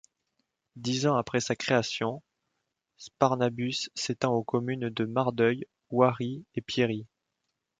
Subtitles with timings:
[0.77, 2.23] Dix ans après sa création,
[2.97, 7.05] Sparnabus s'étend aux communes de Mardeuil, Oiry et Pierry.